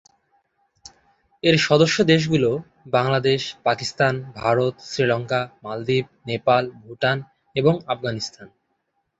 এর 1.43 1.55
সদস্য 1.59 1.97
দেশগুলো 2.03 2.49
বাংলাদেশ, 2.87 3.41
পাকিস্তান, 3.63 4.13
ভারত, 4.35 4.73
শ্রীলঙ্কা, 4.83 5.41
মালদ্বীপ, 5.63 6.05
নেপাল, 6.27 6.63
ভুটান 6.83 7.17
এবং 7.55 7.73
আফগানিস্তান। 7.87 8.47